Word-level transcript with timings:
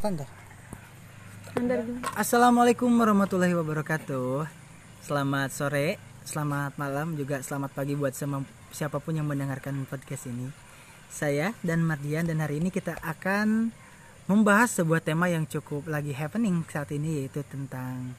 standar. 0.00 0.32
Standar? 1.52 1.84
Assalamualaikum 2.16 2.88
warahmatullahi 2.88 3.52
wabarakatuh. 3.52 4.48
Selamat 5.04 5.52
sore, 5.52 6.00
selamat 6.24 6.80
malam, 6.80 7.20
juga 7.20 7.44
selamat 7.44 7.76
pagi 7.76 8.00
buat 8.00 8.16
semua 8.16 8.40
siapa 8.72 8.96
pun 8.96 9.20
yang 9.20 9.28
mendengarkan 9.28 9.76
podcast 9.84 10.32
ini. 10.32 10.48
Saya 11.12 11.52
dan 11.60 11.84
Mardian 11.84 12.24
dan 12.24 12.40
hari 12.40 12.64
ini 12.64 12.72
kita 12.72 12.96
akan 13.04 13.76
membahas 14.24 14.80
sebuah 14.80 15.04
tema 15.04 15.28
yang 15.28 15.44
cukup 15.44 15.84
lagi 15.84 16.16
happening 16.16 16.64
saat 16.64 16.88
ini 16.96 17.20
yaitu 17.20 17.44
tentang 17.44 18.16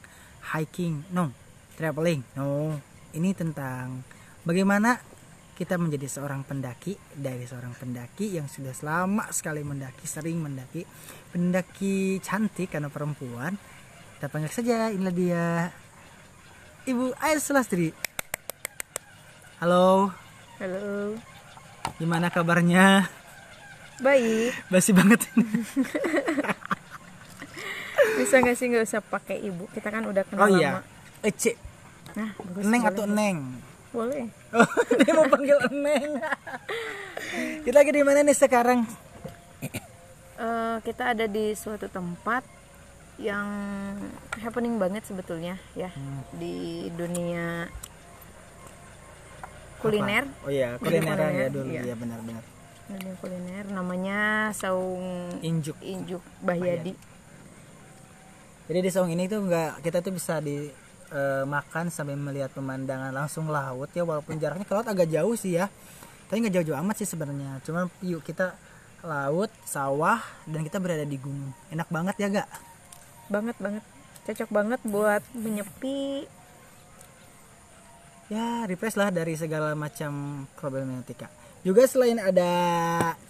hiking, 0.54 1.02
no, 1.10 1.34
traveling, 1.74 2.22
no 2.38 2.78
Ini 3.10 3.34
tentang 3.34 4.06
bagaimana 4.46 5.02
kita 5.62 5.78
menjadi 5.78 6.10
seorang 6.10 6.42
pendaki 6.42 6.98
dari 7.14 7.46
seorang 7.46 7.70
pendaki 7.78 8.34
yang 8.34 8.50
sudah 8.50 8.74
lama 8.82 9.30
sekali 9.30 9.62
mendaki 9.62 10.10
sering 10.10 10.42
mendaki 10.42 10.82
pendaki 11.30 12.18
cantik 12.18 12.66
karena 12.66 12.90
perempuan 12.90 13.54
kita 14.18 14.26
panggil 14.26 14.50
saja 14.50 14.90
inilah 14.90 15.14
dia 15.14 15.70
Ibu 16.82 17.14
Air 17.14 17.38
Selastri 17.38 17.94
halo 19.62 20.10
Halo. 20.58 21.14
gimana 22.02 22.26
kabarnya 22.26 23.06
Baik. 24.02 24.66
basi 24.66 24.90
banget 24.90 25.22
Bisa 28.12 28.42
nggak 28.42 28.58
sih 28.58 28.66
nggak 28.66 28.84
usah 28.86 29.00
pakai 29.00 29.40
ibu? 29.40 29.70
Kita 29.72 29.88
kan 29.88 30.04
udah 30.04 30.26
oh 30.26 30.28
kenal 30.28 30.50
iya 30.58 30.70
lama. 30.78 30.82
Ece 31.22 31.54
Nah, 32.12 32.28
bagus. 32.36 32.64
Neng 32.68 32.82
atau 32.84 33.04
Neng 33.08 33.38
Boleh. 33.92 34.24
dia 34.98 35.12
mau 35.12 35.28
panggil 35.28 35.58
Neng 35.70 36.16
kita 37.62 37.76
lagi 37.80 37.92
di 37.92 38.02
mana 38.04 38.20
nih 38.20 38.36
sekarang 38.36 38.84
Eh, 40.42 40.76
kita 40.82 41.14
ada 41.14 41.30
di 41.30 41.54
suatu 41.54 41.86
tempat 41.86 42.42
yang 43.14 43.46
happening 44.42 44.74
banget 44.74 45.06
sebetulnya 45.06 45.54
ya 45.78 45.86
Hmm. 45.94 46.26
di 46.34 46.90
dunia 46.90 47.70
kuliner. 49.78 50.26
Apa? 50.26 50.46
oh 50.46 50.50
iya 50.50 50.68
kulineran 50.82 51.30
ya 51.30 51.46
kuliner, 51.46 51.50
dulu 51.54 51.70
iya. 51.70 51.82
ya 51.86 51.94
benar-benar 51.94 52.42
Dunia 52.90 53.14
kuliner 53.22 53.64
namanya 53.70 54.18
Saung 54.50 55.38
Injuk 55.46 55.78
Injuk 55.78 56.22
Bahyadi. 56.42 56.98
Jadi 58.66 58.78
di 58.82 58.90
saung 58.90 59.14
ini 59.14 59.30
tuh 59.30 59.46
nggak 59.46 59.78
kita 59.86 60.02
tuh 60.02 60.10
bisa 60.10 60.42
di 60.42 60.66
eh, 61.12 61.44
makan 61.44 61.92
sambil 61.92 62.16
melihat 62.16 62.48
pemandangan 62.56 63.12
langsung 63.12 63.52
laut 63.52 63.92
ya 63.92 64.02
walaupun 64.02 64.40
jaraknya 64.40 64.64
ke 64.64 64.72
laut 64.72 64.88
agak 64.88 65.12
jauh 65.12 65.36
sih 65.36 65.60
ya. 65.60 65.68
Tapi 66.26 66.48
nggak 66.48 66.54
jauh-jauh 66.56 66.80
amat 66.80 66.96
sih 67.04 67.08
sebenarnya. 67.08 67.60
Cuman 67.62 67.92
yuk 68.00 68.24
kita 68.24 68.56
laut, 69.04 69.50
sawah 69.68 70.22
dan 70.48 70.64
kita 70.64 70.80
berada 70.80 71.04
di 71.04 71.18
gunung. 71.20 71.52
Enak 71.68 71.90
banget 71.90 72.16
ya 72.22 72.26
gak? 72.30 72.48
Banget 73.28 73.56
banget. 73.58 73.84
Cocok 74.24 74.50
banget 74.54 74.80
buat 74.86 75.22
menyepi. 75.34 76.24
Ya 78.30 78.64
refresh 78.64 78.96
lah 78.96 79.12
dari 79.12 79.36
segala 79.36 79.76
macam 79.76 80.44
problematika. 80.56 81.28
Juga 81.62 81.86
selain 81.86 82.18
ada 82.18 82.50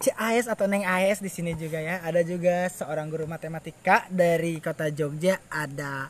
CAS 0.00 0.48
atau 0.48 0.64
Neng 0.64 0.88
AS 0.88 1.20
di 1.20 1.28
sini 1.28 1.52
juga 1.52 1.76
ya, 1.76 2.00
ada 2.00 2.24
juga 2.24 2.64
seorang 2.72 3.12
guru 3.12 3.28
matematika 3.28 4.08
dari 4.08 4.56
kota 4.56 4.88
Jogja, 4.88 5.36
ada 5.52 6.08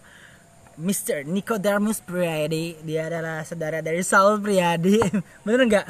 Mr. 0.76 1.24
Nicodemus 1.24 2.00
Priyadi. 2.00 2.80
Dia 2.80 3.08
adalah 3.08 3.44
saudara 3.44 3.80
dari 3.80 4.00
Saul 4.00 4.40
Priyadi. 4.40 4.98
Bener 5.46 5.60
nggak? 5.66 5.86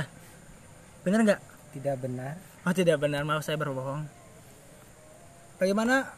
Bener 1.03 1.21
nggak? 1.23 1.41
tidak 1.73 2.05
benar 2.05 2.37
Oh 2.63 2.71
tidak 2.71 3.01
benar, 3.01 3.25
maaf 3.25 3.43
saya 3.43 3.57
berbohong. 3.57 4.05
Bagaimana 5.57 6.13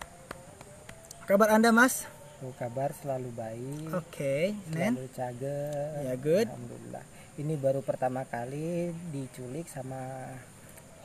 kabar 1.24 1.54
anda 1.54 1.70
mas? 1.70 2.10
Oh, 2.42 2.52
kabar 2.52 2.92
selalu 2.92 3.30
baik 3.32 3.88
Oke, 3.94 4.52
Nen. 4.68 4.92
selalu 4.98 5.08
cager 5.14 5.88
Ya, 6.04 6.14
good. 6.18 6.44
alhamdulillah 6.44 7.04
ini 7.38 7.54
baru 7.56 7.80
pertama 7.80 8.26
kali 8.26 8.92
diculik 9.08 9.64
sama 9.64 10.28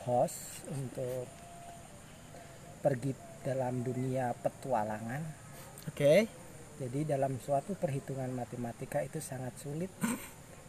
host 0.03 0.65
untuk 0.67 1.29
pergi 2.81 3.15
dalam 3.39 3.79
dunia 3.79 4.35
petualangan 4.35 5.23
Oke. 5.87 6.27
Jadi 6.79 7.19
dalam 7.19 7.35
suatu 7.43 7.75
perhitungan 7.75 8.31
matematika 8.31 9.03
itu 9.03 9.19
sangat 9.19 9.51
sulit 9.59 9.91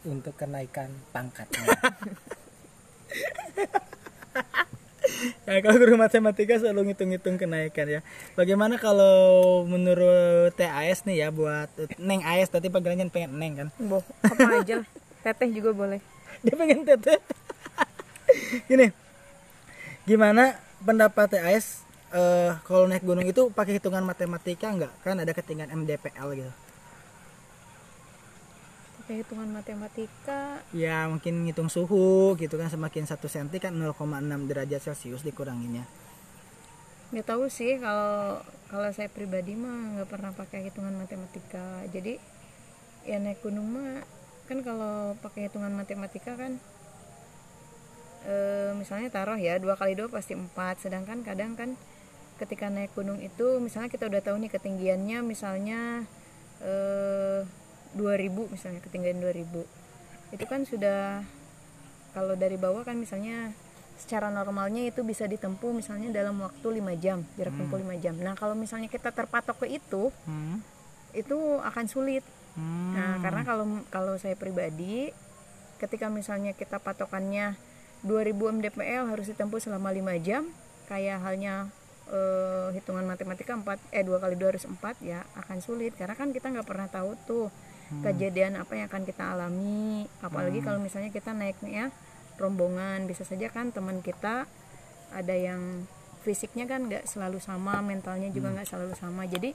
untuk 0.02 0.34
kenaikan 0.34 0.90
pangkatnya 1.14 1.70
Ya 5.44 5.60
kalau 5.60 5.76
guru 5.76 6.00
matematika 6.00 6.56
selalu 6.56 6.92
ngitung-ngitung 6.92 7.36
kenaikan 7.36 7.86
ya. 7.88 8.00
Bagaimana 8.38 8.80
kalau 8.80 9.66
menurut 9.66 10.54
TAS 10.56 11.04
nih 11.04 11.26
ya 11.26 11.28
buat 11.34 11.68
Neng 12.00 12.24
AS 12.24 12.48
tadi 12.48 12.72
panggilannya 12.72 13.10
pengen 13.12 13.36
Neng 13.36 13.52
kan? 13.58 13.68
Boh, 13.76 14.00
apa 14.24 14.62
aja. 14.62 14.80
Teteh 15.20 15.50
juga 15.52 15.74
boleh. 15.76 16.00
Dia 16.46 16.54
pengen 16.56 16.86
tete. 16.86 17.20
Gini. 18.70 18.94
Gimana 20.08 20.56
pendapat 20.80 21.36
TAS 21.36 21.84
eh, 22.18 22.50
kalau 22.66 22.84
naik 22.90 23.04
gunung 23.08 23.26
itu 23.32 23.42
pakai 23.58 23.72
hitungan 23.78 24.04
matematika 24.10 24.66
nggak? 24.76 24.92
Kan 25.04 25.16
ada 25.22 25.32
ketinggian 25.38 25.70
MDPL 25.80 26.28
gitu. 26.38 26.52
Pakai 28.98 29.14
hitungan 29.24 29.48
matematika 29.56 30.40
Ya 30.84 30.96
mungkin 31.10 31.34
ngitung 31.44 31.70
suhu 31.74 32.36
gitu 32.42 32.54
kan 32.60 32.68
semakin 32.74 33.04
1 33.10 33.18
cm 33.34 33.48
kan 33.64 33.72
0,6 33.74 34.48
derajat 34.50 34.80
Celcius 34.86 35.22
dikuranginnya. 35.28 35.84
nggak 37.10 37.26
tahu 37.26 37.44
sih 37.50 37.72
kalau 37.84 38.38
kalau 38.70 38.88
saya 38.96 39.10
pribadi 39.16 39.52
mah 39.58 39.98
nggak 39.98 40.08
pernah 40.12 40.30
pakai 40.40 40.60
hitungan 40.70 40.94
matematika 40.94 41.82
jadi 41.94 42.12
ya 43.08 43.16
naik 43.24 43.42
gunung 43.44 43.66
mah 43.74 44.06
kan 44.48 44.58
kalau 44.62 45.18
pakai 45.24 45.40
hitungan 45.50 45.74
matematika 45.74 46.32
kan 46.38 46.52
eh, 48.30 48.70
misalnya 48.78 49.08
taruh 49.10 49.38
ya 49.40 49.54
dua 49.58 49.74
kali 49.80 49.92
dua 49.98 50.08
pasti 50.12 50.32
empat 50.38 50.74
sedangkan 50.86 51.18
kadang 51.26 51.52
kan 51.58 51.74
ketika 52.40 52.72
naik 52.72 52.96
gunung 52.96 53.20
itu 53.20 53.60
misalnya 53.60 53.92
kita 53.92 54.08
udah 54.08 54.24
tahu 54.24 54.40
nih 54.40 54.50
ketinggiannya 54.50 55.18
misalnya 55.20 56.08
eh, 56.64 57.44
2000 57.92 58.48
misalnya 58.48 58.80
ketinggian 58.80 59.20
2000 59.20 59.60
itu 60.32 60.44
kan 60.48 60.64
sudah 60.64 61.20
kalau 62.16 62.34
dari 62.34 62.56
bawah 62.56 62.80
kan 62.80 62.96
misalnya 62.96 63.52
secara 64.00 64.32
normalnya 64.32 64.88
itu 64.88 65.04
bisa 65.04 65.28
ditempuh 65.28 65.76
misalnya 65.76 66.08
dalam 66.08 66.40
waktu 66.40 66.64
5 66.80 66.80
jam 66.96 67.20
jarak 67.36 67.52
tempuh 67.52 67.76
5 67.76 68.00
jam 68.00 68.14
nah 68.16 68.32
kalau 68.32 68.56
misalnya 68.56 68.88
kita 68.88 69.12
terpatok 69.12 69.66
ke 69.66 69.76
itu 69.76 70.08
Hmm. 70.24 70.64
itu 71.12 71.36
akan 71.60 71.84
sulit 71.84 72.24
Hmm. 72.56 72.96
nah 72.96 73.20
karena 73.20 73.42
kalau 73.44 73.64
kalau 73.92 74.14
saya 74.16 74.34
pribadi 74.34 75.12
ketika 75.76 76.08
misalnya 76.08 76.56
kita 76.56 76.80
patokannya 76.80 77.54
2000 78.02 78.56
mdpl 78.56 79.04
harus 79.12 79.28
ditempuh 79.28 79.60
selama 79.60 79.92
5 79.92 80.16
jam 80.24 80.48
kayak 80.88 81.20
halnya 81.20 81.68
eh, 82.10 82.68
hitungan 82.74 83.06
matematika 83.06 83.54
4 83.54 83.94
eh 83.94 84.02
2 84.02 84.22
kali 84.22 84.34
2 84.34 84.50
harus 84.50 84.64
4 84.66 84.76
ya 85.00 85.22
akan 85.38 85.58
sulit. 85.62 85.94
Karena 85.94 86.14
kan 86.18 86.34
kita 86.34 86.50
nggak 86.50 86.66
pernah 86.66 86.90
tahu 86.90 87.14
tuh 87.24 87.46
kejadian 87.90 88.54
apa 88.54 88.78
yang 88.78 88.86
akan 88.86 89.02
kita 89.02 89.34
alami. 89.34 90.06
Apalagi 90.22 90.62
kalau 90.62 90.78
misalnya 90.78 91.10
kita 91.10 91.34
naiknya 91.34 91.90
rombongan. 92.38 93.06
Bisa 93.10 93.26
saja 93.26 93.50
kan 93.50 93.74
teman 93.74 94.02
kita 94.02 94.46
ada 95.10 95.34
yang 95.34 95.86
fisiknya 96.22 96.68
kan 96.68 96.86
nggak 96.86 97.08
selalu 97.08 97.40
sama 97.40 97.80
mentalnya 97.82 98.30
juga 98.30 98.54
nggak 98.54 98.68
selalu 98.68 98.94
sama. 98.94 99.26
Jadi 99.26 99.54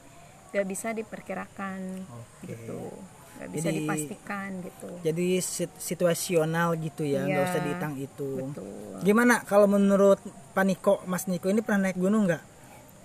nggak 0.52 0.66
bisa 0.68 0.92
diperkirakan. 0.92 1.80
Oke. 2.08 2.52
gitu 2.52 2.92
nggak 3.36 3.48
bisa 3.50 3.66
Jadi- 3.66 3.78
dipastikan 3.78 4.48
gitu 4.60 4.88
Jadi 5.02 5.26
sit- 5.38 5.78
situasional 5.78 6.74
gitu 6.76 7.02
ya, 7.02 7.22
nggak 7.22 7.36
Iya, 7.36 7.46
usah 7.46 7.60
dihitung 7.60 7.94
itu. 7.96 8.30
betul 8.42 8.66
Gimana 9.00 9.34
kalau 9.42 9.66
menurut 9.66 10.16
Paniko, 10.50 11.04
Mas 11.04 11.24
Niko 11.24 11.46
ini 11.46 11.60
pernah 11.60 11.86
naik 11.86 11.96
gunung 11.96 12.24
nggak? 12.24 12.42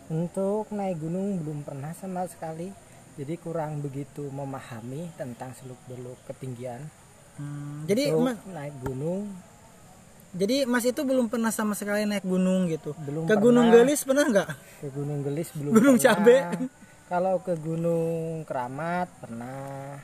untuk 0.10 0.68
naik 0.70 1.00
gunung 1.00 1.36
belum 1.38 1.60
pernah 1.62 1.92
sama 1.92 2.24
sekali 2.26 2.68
jadi 3.14 3.36
kurang 3.38 3.80
begitu 3.80 4.28
memahami 4.28 5.08
tentang 5.14 5.52
seluk 5.54 5.80
beluk 5.86 6.20
ketinggian 6.26 6.84
Hmm, 7.32 7.84
jadi 7.86 8.12
Mas, 8.14 8.36
naik 8.46 8.76
gunung 8.78 9.32
jadi 10.32 10.64
Mas 10.64 10.84
itu 10.84 11.00
belum 11.02 11.28
pernah 11.28 11.48
sama 11.50 11.72
sekali 11.74 12.04
naik 12.04 12.24
gunung 12.24 12.64
gitu. 12.66 12.92
Belum 12.98 13.24
Ke 13.24 13.36
Gunung 13.36 13.68
pernah. 13.68 13.80
Gelis 13.82 14.02
pernah 14.02 14.26
nggak? 14.26 14.50
ke 14.80 14.88
Gunung 14.90 15.20
Gelis 15.22 15.50
belum 15.54 15.72
Gunung 15.74 15.96
pernah. 15.98 16.12
Cabe. 16.14 16.36
kalau 17.06 17.36
ke 17.40 17.54
Gunung 17.58 18.12
Keramat 18.44 19.08
pernah 19.18 19.96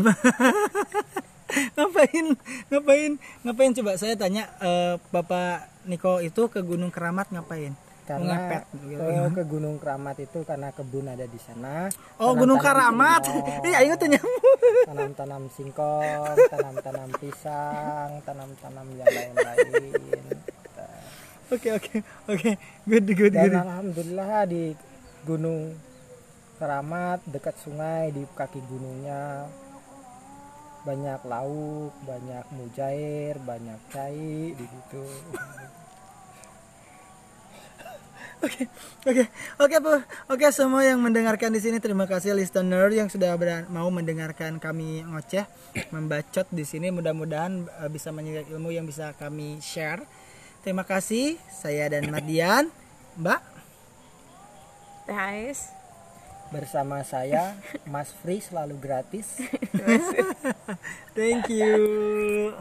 ngapain? 1.76 2.26
Ngapain? 2.72 3.12
Ngapain 3.44 3.72
coba 3.76 3.90
saya 4.00 4.14
tanya 4.16 4.48
eh, 4.60 4.96
Bapak 5.12 5.68
Niko 5.84 6.22
itu 6.24 6.48
ke 6.48 6.64
Gunung 6.64 6.88
Keramat 6.94 7.28
ngapain? 7.32 7.74
karena 8.02 8.34
Ngepet 8.34 8.62
gitu. 8.82 8.98
ke, 8.98 9.30
ke 9.30 9.42
Gunung 9.46 9.76
Keramat 9.78 10.16
itu 10.18 10.42
karena 10.42 10.74
kebun 10.74 11.06
ada 11.06 11.22
di 11.22 11.38
sana 11.38 11.86
Oh, 12.18 12.34
Gunung 12.34 12.58
Tanam-tanam 12.58 12.90
Karamat. 12.90 13.22
singkong, 13.30 13.62
Iya, 13.62 13.78
ingat 13.86 14.00
tanam-tanam 14.90 15.42
singkong 15.54 16.34
tanam-tanam 16.50 17.08
pisang 17.22 18.10
tanam-tanam 18.26 18.86
yang 18.98 19.06
lain-lain 19.06 20.02
Oke, 21.52 21.68
oke. 21.68 22.00
Oke. 22.32 22.50
Good, 22.88 23.06
good, 23.12 23.32
dan 23.36 23.52
good. 23.52 23.60
alhamdulillah 23.60 24.48
di 24.48 24.72
gunung 25.22 25.76
keramat 26.56 27.20
dekat 27.28 27.54
sungai 27.60 28.08
di 28.08 28.24
kaki 28.34 28.58
gunungnya 28.66 29.46
banyak 30.82 31.20
lauk 31.26 31.94
banyak 32.02 32.44
mujair 32.58 33.38
banyak 33.42 33.78
cai 33.94 34.54
di 34.54 34.66
situ 34.66 35.04
Oke, 38.42 38.66
oke, 39.06 39.24
oke 39.62 39.76
bu, 39.78 40.02
oke 40.26 40.46
semua 40.50 40.82
yang 40.82 40.98
mendengarkan 40.98 41.54
di 41.54 41.62
sini 41.62 41.78
terima 41.78 42.10
kasih 42.10 42.34
listener 42.34 42.90
yang 42.90 43.06
sudah 43.06 43.38
beran- 43.38 43.70
mau 43.70 43.86
mendengarkan 43.86 44.58
kami 44.58 45.06
ngoceh, 45.06 45.46
membacot 45.94 46.50
di 46.50 46.66
sini. 46.66 46.90
Mudah-mudahan 46.90 47.62
eh, 47.62 47.86
bisa 47.86 48.10
menyerap 48.10 48.50
ilmu 48.50 48.74
yang 48.74 48.82
bisa 48.82 49.14
kami 49.14 49.62
share. 49.62 50.02
Terima 50.66 50.82
kasih, 50.82 51.38
saya 51.54 51.86
dan 51.86 52.10
Mardian, 52.10 52.66
Mbak. 53.14 53.40
THS 55.06 55.81
bersama 56.52 57.00
saya 57.02 57.56
Mas 57.88 58.12
Free 58.20 58.44
selalu 58.44 58.76
gratis 58.76 59.40
Thank 61.16 61.48
you. 61.48 62.52